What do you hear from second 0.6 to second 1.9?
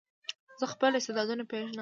خپل استعدادونه پېژنم.